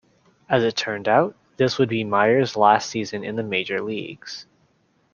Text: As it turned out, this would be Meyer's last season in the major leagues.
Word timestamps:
As 0.49 0.63
it 0.63 0.75
turned 0.75 1.07
out, 1.07 1.35
this 1.57 1.77
would 1.77 1.87
be 1.87 2.03
Meyer's 2.03 2.55
last 2.55 2.89
season 2.89 3.23
in 3.23 3.35
the 3.35 3.43
major 3.43 3.81
leagues. 3.81 4.47